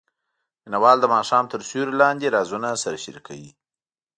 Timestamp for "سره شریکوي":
2.83-3.51